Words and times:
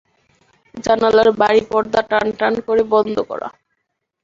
জানালার 0.75 1.29
ভারি 1.39 1.61
পর্দা 1.71 2.01
টান 2.09 2.27
টান 2.39 2.53
করে 2.67 2.83
বন্ধ 2.93 3.15
করা। 3.29 3.47